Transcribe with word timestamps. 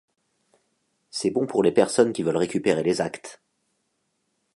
c'est 1.11 1.29
bon 1.29 1.45
pour 1.45 1.61
les 1.61 1.71
personnes 1.71 2.11
qui 2.11 2.23
veulent 2.23 2.37
récupérer 2.37 2.81
les 2.81 3.01
actes. 3.01 3.39